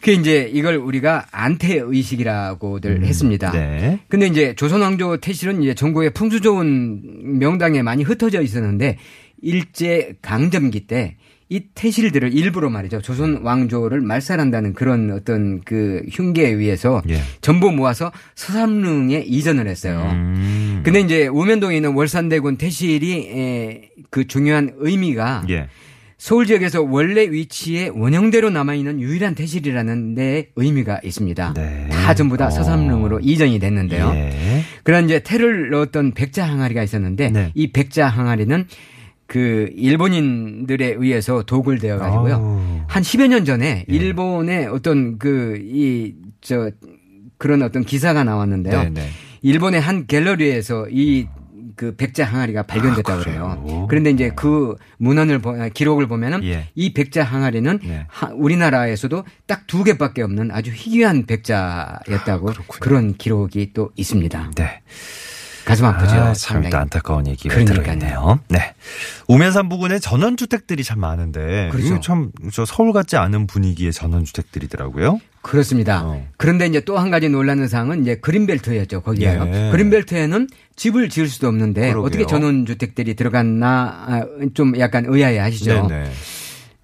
그게 0.05 0.19
이제 0.19 0.51
이걸 0.53 0.75
우리가 0.75 1.25
안태 1.31 1.79
의식이라고들 1.83 3.03
했습니다. 3.05 3.51
네. 3.51 3.99
근데 4.07 4.27
이제 4.27 4.53
조선 4.53 4.81
왕조 4.81 5.17
태실은 5.17 5.63
이제 5.63 5.73
전국에 5.73 6.11
풍수 6.11 6.41
좋은 6.41 7.39
명당에 7.39 7.81
많이 7.81 8.03
흩어져 8.03 8.43
있었는데 8.43 8.99
일제 9.41 10.13
강점기 10.21 10.85
때 10.85 11.17
이 11.47 11.61
태실들을 11.75 12.33
일부러 12.33 12.71
말이죠. 12.71 13.01
조선 13.01 13.41
왕조를 13.43 14.01
말살한다는 14.01 14.73
그런 14.73 15.11
어떤 15.11 15.61
그 15.61 16.03
흉계에 16.11 16.49
의해서 16.49 17.03
예. 17.07 17.19
전부 17.39 17.71
모아서 17.71 18.11
서삼릉에 18.33 19.25
이전을 19.27 19.67
했어요. 19.67 20.09
음. 20.11 20.81
근데 20.83 21.01
이제 21.01 21.27
우면동에 21.27 21.75
있는 21.75 21.93
월산대군 21.93 22.57
태실이 22.57 23.11
에, 23.13 23.89
그 24.09 24.25
중요한 24.25 24.71
의미가 24.77 25.45
예. 25.49 25.67
서울 26.25 26.47
지역에서 26.47 26.81
원래 26.81 27.21
위치에 27.29 27.89
원형대로 27.93 28.49
남아있는 28.49 28.99
유일한 28.99 29.35
태실이라는 29.35 30.15
데 30.15 30.49
의미가 30.55 31.01
있습니다. 31.03 31.53
네. 31.53 31.87
다 31.91 32.15
전부 32.15 32.35
다 32.35 32.47
어. 32.47 32.49
서삼릉으로 32.49 33.19
이전이 33.21 33.59
됐는데요. 33.59 34.11
예. 34.15 34.63
그런 34.81 35.05
이제 35.05 35.19
태를 35.19 35.69
넣었던 35.69 36.13
백자 36.13 36.43
항아리가 36.43 36.81
있었는데 36.81 37.29
네. 37.29 37.51
이 37.53 37.71
백자 37.71 38.07
항아리는 38.07 38.65
그 39.27 39.69
일본인들에 39.75 40.95
의해서 40.97 41.43
도굴되어 41.43 41.99
가지고요. 41.99 42.85
한 42.87 43.03
10여 43.03 43.27
년 43.27 43.45
전에 43.45 43.85
예. 43.87 43.95
일본의 43.95 44.65
어떤 44.65 45.19
그 45.19 45.59
이 45.61 46.15
저 46.41 46.71
그런 47.37 47.61
어떤 47.61 47.83
기사가 47.83 48.23
나왔는데요. 48.23 48.83
네, 48.83 48.89
네. 48.89 49.09
일본의 49.41 49.79
한 49.79 50.07
갤러리에서 50.07 50.87
이 50.89 51.27
그 51.75 51.95
백자 51.95 52.23
항아리가 52.25 52.63
발견됐다고 52.63 53.19
아, 53.21 53.23
그래요. 53.23 53.85
그런데 53.89 54.09
이제 54.11 54.31
그 54.35 54.75
문헌을 54.97 55.39
보, 55.39 55.53
기록을 55.73 56.07
보면은 56.07 56.43
예. 56.45 56.69
이 56.75 56.93
백자 56.93 57.23
항아리는 57.23 57.79
네. 57.83 58.05
하- 58.09 58.29
우리나라에서도 58.33 59.23
딱 59.47 59.65
두 59.67 59.83
개밖에 59.83 60.21
없는 60.21 60.51
아주 60.51 60.71
희귀한 60.73 61.25
백자였다고 61.25 62.49
아. 62.51 62.53
그런 62.79 63.15
기록이 63.15 63.71
또 63.73 63.91
있습니다. 63.95 64.51
네. 64.55 64.81
가슴 65.65 65.85
아프죠. 65.85 66.13
아, 66.15 66.33
참. 66.33 66.63
일단 66.63 66.81
안타까운 66.81 67.25
얘기가. 67.25 67.55
들어있네요. 67.65 68.39
네. 68.49 68.75
우면산 69.27 69.67
부근에 69.67 69.97
전원주택들이 69.97 70.83
참 70.83 70.99
많은데. 70.99 71.69
그렇죠. 71.71 71.87
이거 71.87 71.99
참, 72.01 72.31
저 72.53 72.65
서울 72.65 72.93
같지 72.93 73.17
않은 73.17 73.47
분위기의 73.47 73.91
전원주택들이더라고요. 73.91 75.19
그렇습니다. 75.45 76.01
어. 76.05 76.27
그런데 76.37 76.65
이제 76.65 76.79
또 76.81 76.97
한 76.97 77.11
가지 77.11 77.29
놀라는 77.29 77.67
사항은 77.67 78.01
이제 78.01 78.15
그린벨트였죠. 78.15 79.01
거기에요. 79.01 79.47
예. 79.53 79.69
그린벨트에는 79.71 80.47
집을 80.75 81.09
지을 81.09 81.27
수도 81.27 81.47
없는데 81.47 81.81
그러게요. 81.89 82.01
어떻게 82.03 82.25
전원주택들이 82.25 83.13
들어갔나 83.15 84.05
아, 84.07 84.25
좀 84.53 84.77
약간 84.79 85.05
의아해 85.07 85.37
하시죠. 85.37 85.87
네네. 85.87 86.09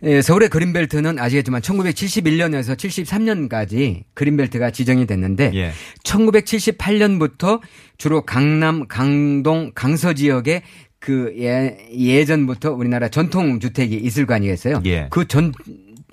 예, 0.03 0.21
서울의 0.21 0.49
그린벨트는 0.49 1.19
아시겠지만 1.19 1.61
1971년에서 1.61 2.75
73년까지 2.75 4.03
그린벨트가 4.15 4.71
지정이 4.71 5.05
됐는데 5.05 5.51
예. 5.53 5.71
1978년부터 6.03 7.61
주로 7.97 8.21
강남, 8.23 8.87
강동, 8.87 9.71
강서 9.75 10.13
지역에 10.13 10.63
그 10.99 11.33
예, 11.39 11.77
예전부터 11.95 12.73
우리나라 12.73 13.09
전통 13.09 13.59
주택이 13.59 13.95
있을 13.97 14.25
거 14.25 14.33
아니겠어요? 14.35 14.81
예. 14.85 15.07
그 15.09 15.25
전 15.27 15.51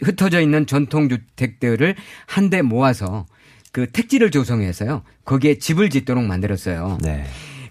흩어져 0.03 0.41
있는 0.41 0.67
전통 0.67 1.09
주택들을 1.09 1.95
한데 2.27 2.63
모아서 2.63 3.27
그 3.73 3.91
택지를 3.91 4.31
조성해서요. 4.31 5.03
거기에 5.25 5.59
집을 5.59 5.91
짓도록 5.91 6.25
만들었어요. 6.25 6.99
네. 7.03 7.25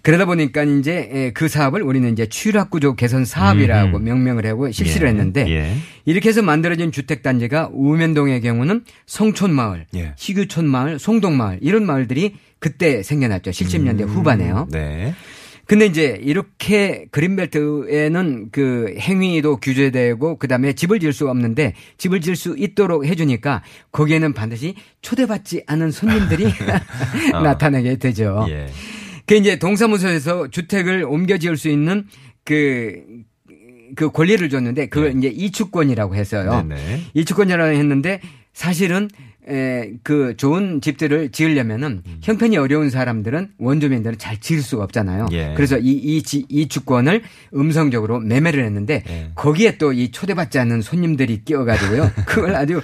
그러다 0.07 0.23
보니까 0.23 0.63
이제 0.63 1.09
예, 1.13 1.31
그 1.31 1.49
사업을 1.49 1.81
우리는 1.81 2.09
이제 2.13 2.27
취락 2.27 2.69
구조 2.69 2.95
개선 2.95 3.25
사업이라고 3.25 3.97
음흠. 3.97 4.03
명명을 4.03 4.45
하고 4.45 4.71
실시를 4.71 5.07
예. 5.07 5.11
했는데 5.11 5.49
예. 5.49 5.75
이렇게 6.05 6.29
해서 6.29 6.41
만들어진 6.41 6.93
주택 6.93 7.23
단지가 7.23 7.69
우면동의 7.73 8.39
경우는 8.39 8.85
성촌 9.05 9.51
마을, 9.51 9.85
예. 9.95 10.13
희규촌 10.17 10.65
마을, 10.65 10.97
송동 10.97 11.35
마을 11.35 11.59
이런 11.61 11.85
마을들이 11.85 12.35
그때 12.59 13.03
생겨났죠. 13.03 13.51
70년대 13.51 14.03
음. 14.03 14.07
후반에요. 14.07 14.67
네. 14.71 15.13
근데 15.67 15.85
이제 15.85 16.17
이렇게 16.21 17.07
그린벨트에는 17.11 18.49
그 18.51 18.95
행위도 18.97 19.57
규제되고 19.57 20.37
그다음에 20.37 20.73
집을 20.73 20.99
지을 20.99 21.11
수가 21.11 21.31
없는데 21.31 21.73
집을 21.97 22.21
지을 22.21 22.37
수 22.37 22.55
있도록 22.57 23.05
해주니까 23.05 23.63
거기에는 23.91 24.33
반드시 24.33 24.75
초대받지 25.01 25.63
않은 25.67 25.91
손님들이 25.91 26.45
어. 27.33 27.41
나타나게 27.43 27.97
되죠. 27.97 28.45
예. 28.49 28.67
그 29.25 29.35
이제 29.35 29.59
동사무소에서 29.59 30.49
주택을 30.49 31.03
옮겨 31.03 31.37
지을 31.37 31.57
수 31.57 31.67
있는 31.67 32.07
그, 32.45 33.03
그 33.95 34.09
권리를 34.09 34.47
줬는데 34.49 34.87
그걸 34.87 35.17
이제 35.17 35.27
이주권이라고 35.27 36.15
해서요. 36.15 36.63
네. 36.63 36.75
네네. 36.75 37.01
이주권이라고 37.13 37.73
했는데 37.73 38.21
사실은 38.53 39.09
에, 39.09 39.36
그 40.03 40.35
좋은 40.37 40.81
집들을 40.81 41.29
지으려면은 41.31 42.01
음. 42.05 42.17
형편이 42.21 42.57
어려운 42.57 42.89
사람들은 42.89 43.51
원주민들은 43.57 44.17
잘 44.17 44.39
지을 44.39 44.61
수가 44.61 44.83
없잖아요. 44.83 45.27
예. 45.31 45.53
그래서 45.55 45.77
이, 45.77 45.91
이, 45.91 46.21
지- 46.21 46.45
이 46.49 46.67
주권을 46.67 47.21
음성적으로 47.55 48.19
매매를 48.19 48.65
했는데 48.65 49.03
예. 49.09 49.31
거기에 49.35 49.77
또 49.77 49.93
이 49.93 50.11
초대받지 50.11 50.59
않는 50.59 50.81
손님들이 50.81 51.43
끼어가지고요. 51.45 52.11
그걸 52.27 52.55
아주 52.55 52.81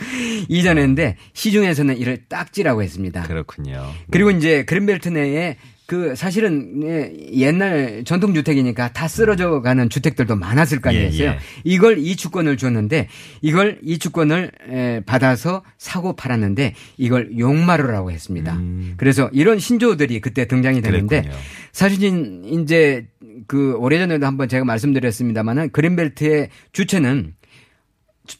이전했는데 0.48 1.18
시중에서는 1.34 1.98
이를 1.98 2.18
딱지라고 2.30 2.82
했습니다. 2.82 3.24
그렇군요. 3.24 3.84
그리고 4.10 4.32
이제 4.32 4.64
그린벨트 4.64 5.10
내에 5.10 5.58
그 5.94 6.16
사실은 6.16 6.82
예, 6.82 7.14
옛날 7.36 8.02
전통 8.04 8.34
주택이니까 8.34 8.94
다 8.94 9.08
쓰러져 9.08 9.62
가는 9.62 9.92
주택들도 9.92 10.36
많았을 10.36 10.82
거 10.82 10.90
아니겠어요. 10.90 11.24
예, 11.24 11.32
예. 11.34 11.38
이걸 11.64 12.00
이 12.00 12.16
주권을 12.16 12.58
줬는데 12.58 13.10
이걸 13.44 13.78
이 13.84 14.00
주권을 14.00 14.52
에, 14.72 15.02
받아서 15.06 15.62
사고 15.78 16.16
팔았는데 16.16 16.74
이걸 16.98 17.38
용마루라고 17.38 18.10
했습니다. 18.10 18.56
음. 18.56 18.96
그래서 18.98 19.30
이런 19.34 19.60
신조어들이 19.60 20.20
그때 20.20 20.48
등장이 20.48 20.82
되는데. 20.82 21.30
사실은 21.72 22.44
이제 22.46 23.06
그 23.46 23.76
오래전에도 23.78 24.26
한번 24.26 24.48
제가 24.48 24.66
말씀드렸습니다만은 24.66 25.72
그린벨트의 25.72 26.50
주체는 26.72 27.36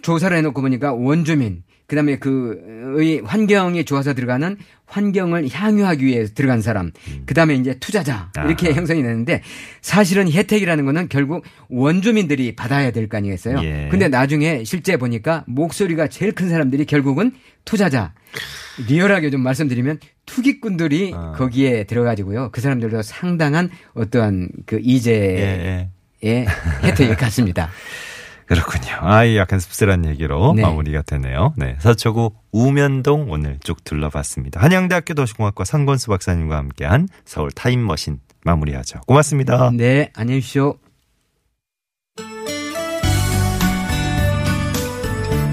조사를 0.02 0.36
해놓고 0.36 0.60
보니까 0.60 0.94
원주민 0.94 1.62
그다음에 1.88 2.18
그의 2.18 3.22
환경이 3.24 3.84
좋아서 3.86 4.14
들어가는 4.14 4.58
환경을 4.86 5.48
향유하기 5.52 6.06
위해 6.06 6.26
들어간 6.26 6.62
사람 6.62 6.92
그다음에 7.26 7.56
이제 7.56 7.76
투자자 7.80 8.32
이렇게 8.46 8.68
음. 8.68 8.72
아하. 8.72 8.78
형성이 8.78 9.02
되는데 9.02 9.42
사실은 9.82 10.32
혜택이라는 10.32 10.86
거는 10.86 11.10
결국 11.10 11.44
원주민들이 11.70 12.56
받아야 12.56 12.92
될 12.92 13.08
거 13.08 13.18
아니겠어요. 13.18 13.60
예. 13.64 13.88
근데 13.92 14.08
나중에 14.08 14.64
실제 14.64 14.96
보니까 14.98 15.44
목소리가 15.48 16.08
제일 16.08 16.32
큰 16.32 16.50
사람들이 16.50 16.86
결국은 16.86 17.34
투자자 17.66 18.14
리얼하게 18.88 19.30
좀 19.30 19.42
말씀드리면 19.42 20.00
투기꾼들이 20.26 21.12
아. 21.16 21.34
거기에 21.34 21.84
들어가지고요. 21.84 22.50
그 22.52 22.62
사람들도 22.62 23.02
상당한 23.02 23.70
어떠한 23.94 24.50
그 24.66 24.80
이제의 24.82 25.38
예, 25.40 25.90
예. 26.24 26.46
혜택이 26.84 27.16
같습니다. 27.16 27.70
그렇군요. 28.48 28.98
아이 29.00 29.38
약간 29.38 29.60
씁쓸한 29.60 30.06
얘기로 30.06 30.54
네. 30.56 30.62
마무리가 30.62 31.02
되네요. 31.04 31.54
네. 31.58 31.76
서초구 31.80 32.34
우면동 32.52 33.30
오늘 33.30 33.58
쭉 33.64 33.84
둘러봤습니다. 33.84 34.62
한양대학교 34.62 35.14
도시공학과 35.14 35.64
상건수 35.66 36.08
박사님과 36.08 36.58
함께한 36.58 37.08
서울 37.26 37.52
타임머신 37.52 38.20
마무리하죠. 38.46 39.02
고맙습니다. 39.08 39.72
네, 39.74 40.12
안녕히 40.14 40.40
계십시오. 40.40 40.76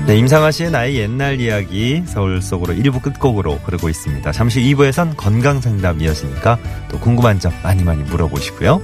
네, 0.07 0.17
임상아 0.17 0.51
씨의 0.51 0.73
나의 0.73 0.97
옛날 0.97 1.41
이야기 1.41 2.03
서울 2.05 2.43
속으로 2.43 2.75
1부 2.75 3.01
끝곡으로 3.01 3.55
흐르고 3.59 3.89
있습니다. 3.89 4.33
잠시 4.33 4.61
2부에선 4.61 5.17
건강 5.17 5.61
상담 5.61 6.01
이어지니까 6.01 6.59
또 6.91 6.99
궁금한 6.99 7.39
점 7.39 7.53
많이 7.63 7.85
많이 7.85 8.03
물어보시고요. 8.03 8.83